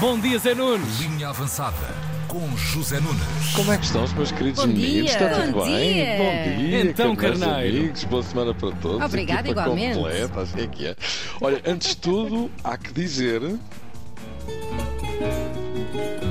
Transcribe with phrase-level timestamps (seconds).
[0.00, 1.00] Bom dia, Zé Nunes.
[1.00, 1.76] Linha avançada
[2.28, 3.52] com José Nunes.
[3.54, 5.10] Como é que estão os meus queridos Bom meninos?
[5.10, 5.24] dia.
[5.28, 5.94] Está tudo Bom bem?
[5.94, 6.16] dia.
[6.18, 7.78] Bom dia, Então, caros carneiro.
[7.78, 8.04] amigos.
[8.04, 9.04] Boa semana para todos.
[9.04, 9.94] Obrigada, Equipa igualmente.
[9.96, 10.96] Completa, assim é que é.
[11.40, 13.42] Olha, antes de tudo, há que dizer.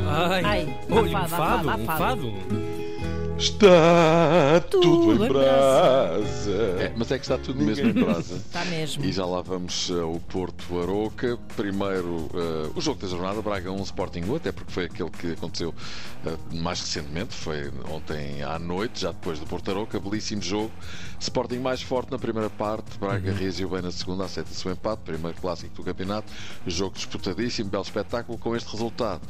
[0.07, 1.97] Ai, Ai, olha, um abafado, fado, um abafado.
[1.97, 2.72] fado.
[3.37, 6.51] Está tudo, Tudo em brasa.
[6.79, 8.35] É, mas é que está tudo mesmo em brasa.
[8.35, 9.03] Está mesmo.
[9.03, 11.37] E já lá vamos ao Porto Aroca.
[11.55, 15.31] Primeiro, eh, o jogo da jornada, Braga 1 Sporting 1, até porque foi aquele que
[15.33, 15.73] aconteceu
[16.25, 19.99] eh, mais recentemente, foi ontem à noite, já depois do Porto Aroca.
[19.99, 20.71] Belíssimo jogo.
[21.19, 25.37] Sporting mais forte na primeira parte, Braga reagiu bem na segunda, aceita-se o empate, primeiro
[25.39, 26.31] clássico do campeonato.
[26.67, 29.21] Jogo disputadíssimo, belo espetáculo com este resultado.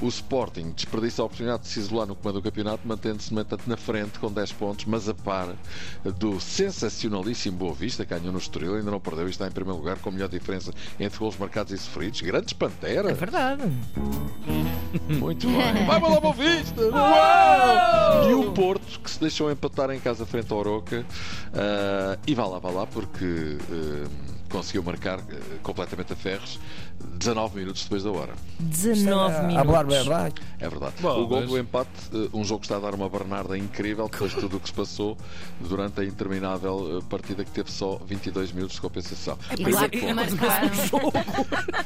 [0.00, 3.68] O Sporting desperdiça a oportunidade de se isolar no comando do campeonato, mantendo-se, no entanto,
[3.68, 5.48] na frente com 10 pontos, mas a par
[6.18, 9.78] do sensacionalíssimo Boa Vista, que ganhou no Estoril, ainda não perdeu e está em primeiro
[9.78, 12.20] lugar com a melhor diferença entre gols marcados e sofridos.
[12.20, 13.10] Grandes Pantera!
[13.10, 13.62] É verdade.
[15.08, 15.86] Muito bem.
[15.86, 16.82] Vai lá, Boa Vista!
[16.82, 18.30] Uau!
[18.30, 21.04] E o Porto, que se deixou empatar em casa frente ao Oroca.
[21.54, 26.58] ah, e vá lá, vá lá, porque ah, conseguiu marcar ah, completamente a ferros
[27.18, 28.32] 19 minutos depois da hora.
[28.58, 30.06] 19 Hablar minutos.
[30.08, 30.34] verdade.
[30.58, 30.94] É verdade.
[31.00, 33.56] Bom, o gol mas- do empate, eh, um jogo que está a dar uma Bernarda
[33.56, 35.16] incrível depois de tudo o que se passou
[35.60, 39.38] durante a interminável eh, partida que teve só 22 minutos de compensação.
[39.58, 40.70] E é- que é mais marcaram.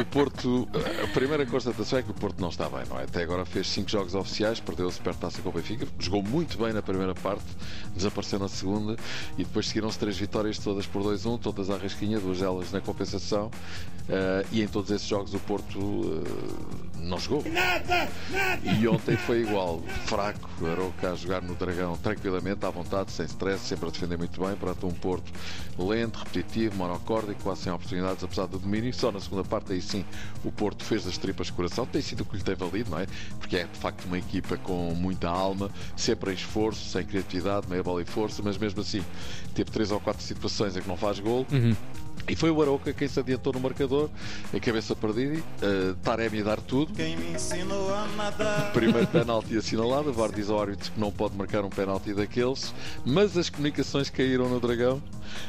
[0.00, 3.04] O Porto, eh, a primeira constatação é que o Porto não está bem, não é?
[3.04, 6.72] Até agora fez 5 jogos oficiais, perdeu a supertaça com o Benfica, jogou muito bem
[6.72, 7.44] na primeira parte,
[7.94, 8.96] desapareceu na segunda
[9.36, 13.50] e depois seguiram-se três vitórias todas por 2-1, todas à rasquinha, duas delas na compensação.
[14.08, 17.42] eh, e em todos esses jogos o Porto eh, não jogou.
[18.80, 23.64] E ontem foi igual, fraco, Aroca a jogar no Dragão tranquilamente, à vontade, sem stress,
[23.64, 25.32] sempre a defender muito bem, para um Porto
[25.78, 28.92] lento, repetitivo, monocórdico, quase sem oportunidades, apesar do domínio.
[28.92, 30.04] Só na segunda parte, aí sim,
[30.44, 32.98] o Porto fez das tripas de coração, tem sido o que lhe tem valido, não
[32.98, 33.06] é?
[33.38, 37.82] Porque é de facto uma equipa com muita alma, sempre em esforço, sem criatividade, meia
[37.82, 39.02] bola e força, mas mesmo assim
[39.54, 41.46] teve três ou quatro situações em que não faz gol.
[41.50, 41.99] Mm-hmm.
[42.28, 44.08] E foi o Aroca quem se adiantou no marcador,
[44.54, 46.92] a cabeça perdida, uh, Taremi a dar tudo.
[46.94, 48.72] Quem me ensinou a nadar.
[48.72, 52.72] Primeiro penalti assinalado, o VAR diz ao árbitro que não pode marcar um penalti daqueles,
[53.04, 55.02] mas as comunicações caíram no Dragão.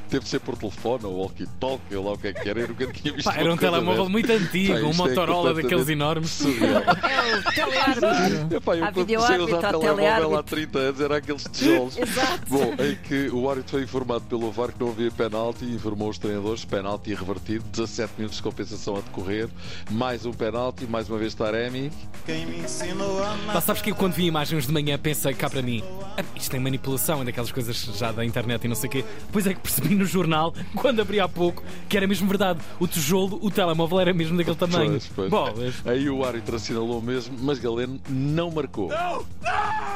[0.10, 2.68] Teve de ser por telefone ou walkie-talkie, ou lá o que é que era, eu
[2.68, 5.92] nunca tinha visto Pá, era um telemóvel muito antigo, Pá, um é Motorola daqueles completamente
[5.92, 6.30] enormes.
[6.30, 6.84] surreal.
[7.22, 8.58] É o teleárbitro.
[8.58, 10.56] Epá, eu quando comecei a usar telemóvel há teleárbitro.
[10.56, 11.98] 30 anos era aqueles tijolos.
[11.98, 12.42] Exato.
[12.48, 16.10] Bom, em que o árbitro foi informado pelo VAR que não havia penalti e informou
[16.10, 19.50] os treinadores, penalti revertido, 17 minutos de compensação a decorrer,
[19.90, 21.92] mais um penalti, mais uma vez Taremi.
[22.26, 23.36] Quem me ensinou a.
[23.54, 25.84] Pá, sabes que eu quando vi imagens de manhã pensei cá para mim,
[26.18, 29.06] "Ah, isto tem manipulação, é daquelas coisas já da internet e não sei o quê.
[29.28, 32.60] Depois é que percebi no jornal, quando abri há pouco, que era mesmo verdade.
[32.80, 34.92] O tijolo, o telemóvel era mesmo daquele tamanho.
[34.92, 35.30] Pois, pois.
[35.30, 35.76] Bolas.
[35.86, 38.90] Aí o árbitro assinalou mesmo, mas Galeno não marcou.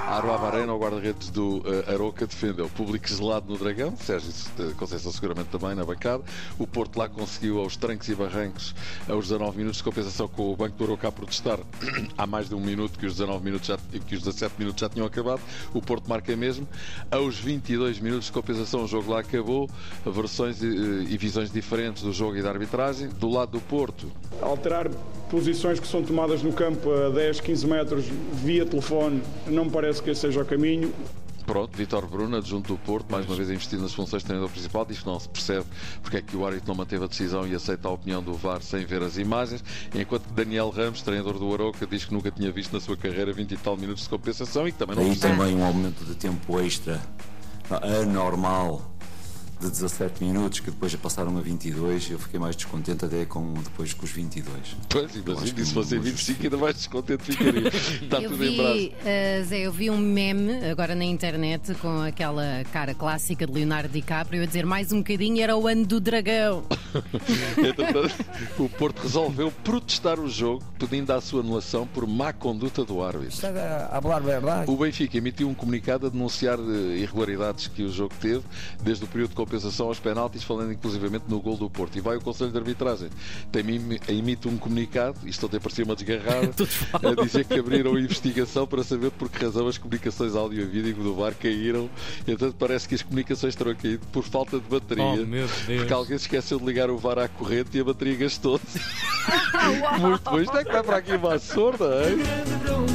[0.08, 2.70] Aruá Varena, o guarda-redes do eh, Aroca, defendeu.
[2.70, 6.24] Público gelado no Dragão, Sérgio eh, Conceição seguramente também na bancada.
[6.60, 8.76] O Porto lá conseguiu aos trancos e barrancos,
[9.10, 11.60] aos 19 minutos de compensação com o Banco do Aroca a protestar
[12.16, 14.90] há mais de um minuto que os 19 minutos já, que os 17 minutos já
[14.90, 15.42] tinham acabado.
[15.74, 16.68] O Porto marca mesmo.
[17.10, 19.68] Aos 22 minutos de compensação o jogo lá acabou.
[20.06, 23.10] Versões e, eh, e visões diferentes do jogo e da arbitragem.
[23.10, 24.12] Do lado do Porto,
[24.42, 24.90] Alterar
[25.30, 30.02] posições que são tomadas no campo a 10, 15 metros via telefone não me parece
[30.02, 30.94] que esse seja o caminho.
[31.46, 34.84] Pronto, Vitor Bruno, adjunto do Porto, mais uma vez investido nas funções de treinador principal,
[34.84, 35.64] diz que não se percebe
[36.02, 38.64] porque é que o árbitro não manteve a decisão e aceita a opinião do VAR
[38.64, 39.64] sem ver as imagens,
[39.94, 43.32] enquanto que Daniel Ramos, treinador do Aroca, diz que nunca tinha visto na sua carreira
[43.32, 45.38] 20 e tal minutos de compensação e que também não Aí percebe.
[45.38, 47.00] também um aumento de tempo extra
[47.70, 48.95] anormal
[49.60, 53.54] de 17 minutos que depois já passaram a 22 eu fiquei mais descontente até com,
[53.56, 57.68] depois com os 22 Pois, imagina, se fossem não 25 ainda mais descontente ficaria.
[57.68, 58.74] Está Eu tudo em brasa.
[58.74, 63.54] vi, eh, Zé, eu vi um meme agora na internet com aquela cara clássica de
[63.54, 66.64] Leonardo DiCaprio a dizer mais um bocadinho era o ano do dragão.
[68.58, 73.30] O Porto resolveu protestar o jogo, pedindo a sua anulação por má conduta do árbitro.
[73.30, 77.92] está a falar verdade O Benfica emitiu um comunicado a denunciar eh, irregularidades que o
[77.92, 78.44] jogo teve,
[78.82, 81.98] desde o período de compensação aos penaltis, falando inclusivamente no gol do Porto.
[81.98, 83.10] E vai o Conselho de Arbitragem,
[83.52, 86.52] também emite um comunicado, isto até parecia uma desgarrada,
[86.94, 91.04] a dizer que abriram investigação para saber por que razão as comunicações áudio e vídeo
[91.04, 91.90] do VAR caíram.
[92.22, 95.04] Entretanto, parece que as comunicações terão caído por falta de bateria.
[95.04, 95.80] Oh, meu Deus.
[95.80, 98.80] Porque alguém se esqueceu de ligar o VAR à corrente e a bateria gastou-se.
[100.00, 100.40] Muito bom.
[100.40, 102.95] Isto é que vai para aqui uma sorda, hein?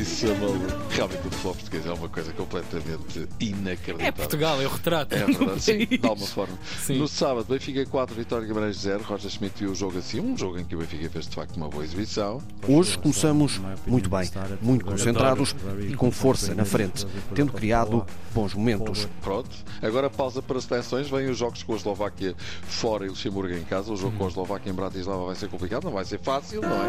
[0.00, 0.66] Isso é maluco.
[0.90, 4.06] Realmente o futebol português é uma coisa completamente inacreditável.
[4.06, 5.14] É Portugal, é o retrato.
[5.14, 6.58] É verdade, sim, de alguma forma.
[6.84, 6.98] Sim.
[6.98, 9.02] No sábado, Benfica 4, Vitória de Guimarães 0.
[9.04, 10.20] Roger Schmidt viu o jogo assim.
[10.20, 12.42] Um jogo em que o Benfica fez de facto uma boa exibição.
[12.66, 14.30] Hoje começamos muito bem,
[14.60, 15.54] muito concentrados
[15.88, 19.08] e com força na frente, tendo criado bons momentos.
[19.22, 19.50] Pronto.
[19.82, 21.08] Agora pausa para seleções.
[21.08, 23.92] Vêm os jogos com a Eslováquia fora e Luxemburgo em casa.
[23.92, 26.70] O jogo com a Eslováquia em Bratislava vai ser complicado, não vai ser fácil, não
[26.70, 26.88] é?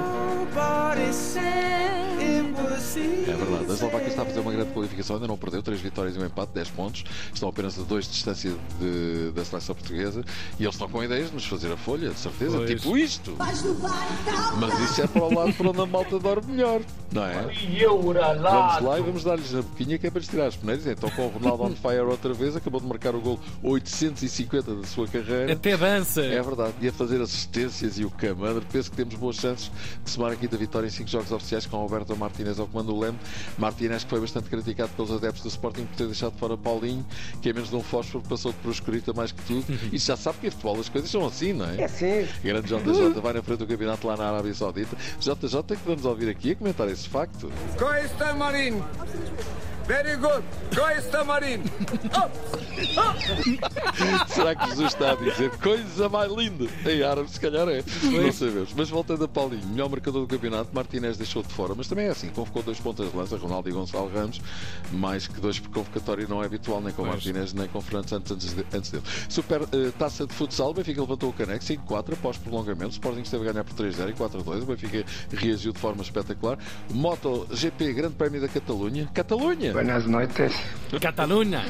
[2.44, 3.71] É verdade.
[3.71, 6.25] A Eslováquia está a fazer uma grande qualificação, ainda não perdeu, três vitórias e um
[6.25, 7.03] empate, 10 pontos.
[7.33, 10.24] Estão apenas a dois de distância de- da seleção portuguesa
[10.59, 12.57] e eles estão com ideias de nos fazer a folha, de certeza.
[12.57, 12.69] Pois.
[12.69, 13.36] Tipo isto.
[14.59, 16.81] Mas isso é para o lado para onde a malta dorme melhor,
[17.12, 17.33] não é?
[18.51, 20.85] Vamos lá e vamos dar-lhes na boquinha que é para lhes tirar as peneiras.
[20.88, 24.88] Então, com o Ronaldo on fire outra vez, acabou de marcar o gol 850 da
[24.88, 25.53] sua carreira.
[25.53, 26.21] Até dança.
[26.21, 28.63] É verdade, e a fazer assistências e o camandro.
[28.71, 29.71] Penso que temos boas chances
[30.03, 33.00] de somar aqui da vitória em 5 jogos oficiais com Alberto Martínez ao comando do
[33.00, 33.18] Leme.
[33.57, 37.06] Martínez que foi bastante criticado pelos adeptos do Sporting por ter deixado fora Paulinho,
[37.42, 39.66] que é menos de um fósforo, passou de proscurita mais que tudo.
[39.92, 41.81] E já sabe que em futebol as coisas são assim, não é?
[41.81, 42.27] É sim.
[42.44, 44.95] Grande JJ vai na frente do campeonato lá na Arábia Saudita.
[45.19, 47.51] JJ que vamos ouvir aqui a comentar esse facto.
[47.77, 48.81] Coista Marin.
[49.89, 50.44] Very good.
[50.75, 51.63] Coista Marin.
[54.27, 56.65] Será que Jesus está a dizer coisa mais linda?
[56.88, 57.83] Em árabe, se calhar é.
[58.03, 58.71] Não sabemos.
[58.77, 61.74] Mas voltando a Paulinho, melhor marcador do campeonato, Martinez deixou de fora.
[61.75, 64.39] Mas também é assim, convocou dois pontas de lança, Ronaldo e Gonçalo Ramos,
[64.91, 67.15] mais que dois por convocatório não é habitual, nem com Pois.
[67.15, 69.03] Martinez, nem com Fernandes antes, antes, de- antes dele.
[69.27, 72.89] Super eh, taça de futsal, o Benfica levantou o caneco, 5-4, após prolongamento.
[72.89, 74.62] O Sporting esteve a ganhar por 3-0 e 4-2.
[74.62, 75.03] O Benfica
[75.33, 76.59] reagiu de forma espetacular.
[76.92, 79.09] Moto GP, Grande Prémio da Catalunha.
[79.13, 79.79] Catalunha!
[79.80, 80.52] Buenas noites,
[81.00, 81.64] Catalunha.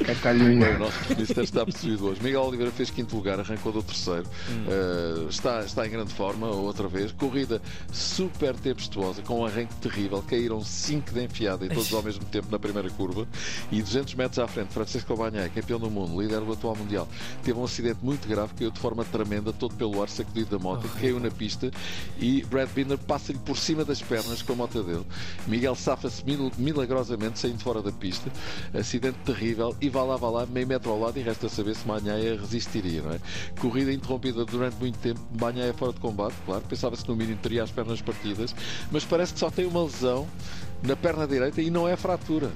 [0.00, 0.78] O Catalunha.
[0.78, 2.22] nosso ministro está possuído hoje.
[2.22, 4.24] Miguel Oliveira fez quinto lugar, arrancou do terceiro.
[4.24, 7.12] Uh, está, está em grande forma, outra vez.
[7.12, 7.60] Corrida
[7.92, 10.22] super tempestuosa, com um arranque terrível.
[10.26, 13.26] Caíram cinco de enfiada e todos ao mesmo tempo na primeira curva.
[13.70, 17.06] E 200 metros à frente, Francisco Banhai, campeão do mundo, líder do atual mundial,
[17.42, 20.88] teve um acidente muito grave, caiu de forma tremenda, todo pelo ar, sacudido da moto,
[21.00, 21.70] caiu na pista
[22.18, 25.04] e Brad Binder passa-lhe por cima das pernas com a moto dele.
[25.46, 28.30] Miguel safa-se mil- milagrosamente, saindo fora da pista.
[28.72, 31.86] Acidente terrível e vá lá, vá lá, meio metro ao lado e resta saber se
[31.86, 33.20] Banhaia resistiria, não é?
[33.60, 37.70] Corrida interrompida durante muito tempo, Banhaia fora de combate, claro, pensava-se no mínimo teria as
[37.70, 38.54] pernas partidas,
[38.90, 40.26] mas parece que só tem uma lesão
[40.82, 42.50] na perna direita e não é fratura.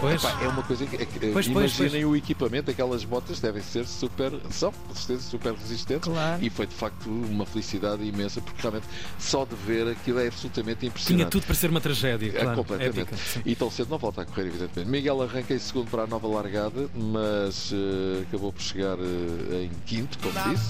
[0.00, 0.22] Pois.
[0.22, 0.94] Pá, é uma coisa que.
[0.96, 4.32] é que- Pois, pois, imaginem o equipamento, aquelas botas devem ser super.
[4.50, 6.08] são, com certeza, super resistentes.
[6.08, 6.42] Claro.
[6.44, 8.86] E foi de facto uma felicidade imensa, porque realmente
[9.18, 11.30] só de ver aquilo é absolutamente Tinha impressionante.
[11.30, 12.56] tudo para ser uma tragédia, É claro.
[12.56, 13.00] completamente.
[13.00, 14.88] Épica, e tão cedo não volta a correr, evidentemente.
[14.90, 19.70] Miguel arranca em segundo para a nova largada, mas eh, acabou por chegar eh, em
[19.84, 20.68] quinto, como disse.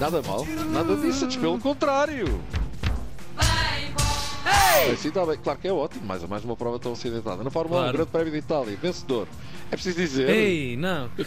[0.00, 2.40] Nada mal, nada disso, pelo contrário.
[4.92, 7.42] Assim está bem, claro que é ótimo, mais a mais uma prova tão acidentada.
[7.42, 7.96] Na Fórmula 1, Claro.
[7.98, 9.26] Grande Prémio de Itália, vencedor.
[9.70, 10.28] É preciso dizer.
[10.28, 11.10] Ei, não.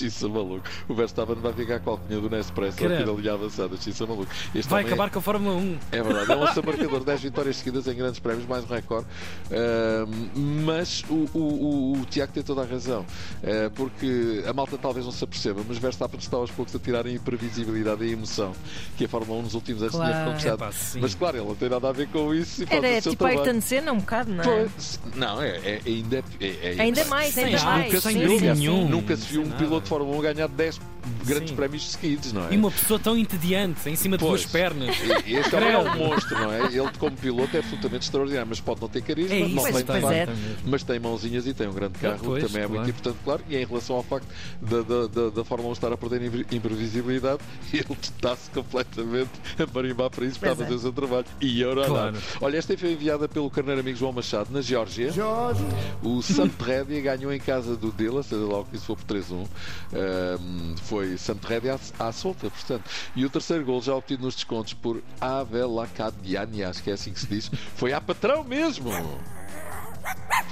[0.00, 0.62] Xissa maluco.
[0.88, 3.76] O Verstappen vai ficar com a alcunha do Nespresso aqui na linha avançada.
[3.76, 4.30] Xissa maluco.
[4.54, 5.78] Este Vai é- acabar com a Fórmula 1.
[5.92, 9.06] é verdade, é um lança marcador, 10 vitórias seguidas em grandes prémios, mais um recorde.
[9.50, 10.30] Ahm,
[10.64, 13.04] mas o, o, o, o Tiago tem toda a razão,
[13.42, 17.06] eh, porque a malta talvez não se aperceba, mas Verstappen está aos poucos a tirar
[17.06, 18.52] a imprevisibilidade e a emoção
[18.96, 20.30] que a Fórmula 1 nos últimos anos tinha Claro.
[20.30, 20.54] conquistado.
[20.54, 21.00] Epá, sim.
[21.00, 23.12] mas claro, ele não tem nada a ver com isso e faz Era o seu
[23.12, 23.40] tipo trabalho.
[23.50, 24.46] Ayrton Senna, um bocado, não é?
[24.46, 27.84] Pois, não, é, é, ainda, é, é- Ainda mais, ainda mais.
[27.92, 28.88] nunca, sim, sim.
[28.88, 30.80] Nunca se viu um piloto Fórmula 1 ganhar 10
[31.24, 31.56] grandes Sim.
[31.56, 32.54] prémios seguidos, não é?
[32.54, 34.42] E uma pessoa tão entediante, em cima de Pois.
[34.42, 34.96] duas pernas.
[35.26, 36.66] E Este é um monstro, não é?
[36.66, 39.86] Ele, como piloto, é absolutamente extraordinário, mas pode não ter carisma, É não tem pois
[39.86, 40.26] facto, é.
[40.64, 42.90] mas tem mãozinhas e tem um grande carro, pois, também é muito claro.
[42.90, 43.42] importante, claro.
[43.48, 44.26] E em relação ao facto
[44.60, 47.40] da, da, da, da Fórmula 1 estar a perder impre- imprevisibilidade,
[47.72, 50.54] ele está-se completamente a marimbar para isso, para é.
[50.54, 51.26] fazer o seu trabalho.
[51.40, 52.16] E eu não Claro.
[52.40, 55.10] Olha, esta foi enviada pelo carneiro amigo João Machado, na Geórgia.
[56.02, 59.46] O Sampdoria ganhou em casa do Dela, seja lá o que isso for por 3-1.
[59.92, 62.82] Ahm, foi Sampdoria à, à solta, portanto.
[63.14, 67.20] E o terceiro gol, já obtido nos descontos por Avelacadiani, acho que é assim que
[67.20, 68.90] se diz, foi a patrão mesmo.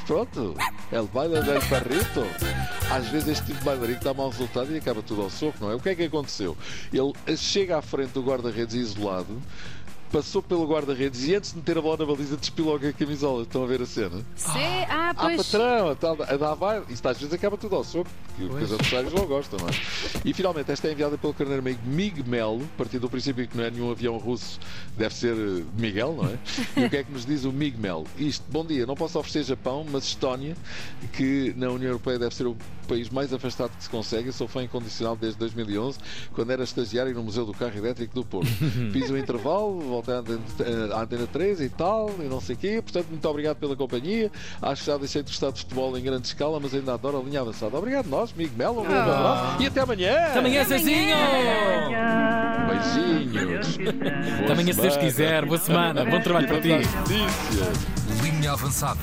[0.07, 0.55] Pronto,
[0.93, 2.25] El baile del perrito.
[2.91, 5.73] Às vezes este tipo de bailarinho dá mau resultado e acaba tudo ao soco, não
[5.73, 5.75] é?
[5.75, 6.57] O que é que aconteceu?
[6.93, 9.43] Ele chega à frente do guarda-redes isolado,
[10.13, 13.43] passou pelo guarda-redes e antes de meter a bola na baliza despiu logo a camisola.
[13.43, 14.25] Estão a ver a cena?
[14.37, 15.47] Sim, ah, Ah, pois.
[15.51, 16.83] patrão, a tal- a dar vai.
[16.89, 19.73] Isto às vezes acaba tudo ao soco, que os adversários não gostam, não é?
[20.25, 23.65] E finalmente, esta é enviada pelo carneiro amigo Mig Melo, partindo do princípio que não
[23.65, 24.59] é nenhum avião russo,
[24.97, 26.39] deve ser eh, Miguel, não é?
[26.81, 28.05] E o que é que nos diz o Mig Melo?
[28.19, 30.57] Isto, bom dia, não posso oferecer Japão, mas Estónia,
[31.13, 34.29] que na União Europeia deve ser o país mais afastado que se consegue.
[34.29, 35.99] Eu sou fã incondicional desde 2011,
[36.33, 38.49] quando era estagiário no Museu do Carro Elétrico do Porto.
[38.93, 42.59] Fiz o intervalo, voltei à antena, à antena 3 e tal, e não sei o
[42.59, 42.83] quê.
[42.83, 44.31] Portanto, muito obrigado pela companhia.
[44.61, 47.23] Acho que já deixei de gostar de futebol em grande escala, mas ainda adoro a
[47.23, 47.77] linha avançada.
[47.77, 48.81] Obrigado, nós, Miguel Melo.
[48.81, 50.27] Um grande abraço e até amanhã.
[50.27, 51.17] Até amanhã, Zezinho!
[52.69, 53.79] Beijinhos.
[54.43, 55.45] Até amanhã, se Deus quiser.
[55.47, 56.05] Boa semana.
[56.05, 56.71] Bom trabalho para ti.
[58.23, 58.99] Linha avançada.